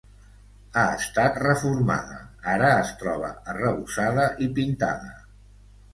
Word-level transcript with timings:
Ha 0.77 0.85
estat 0.99 1.35
reformada, 1.43 2.17
ara 2.55 2.73
es 2.79 2.95
troba 3.03 3.31
arrebossada 3.53 4.29
i 4.47 4.53
pintada. 4.61 5.15